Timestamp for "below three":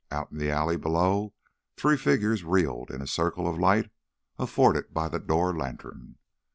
0.77-1.95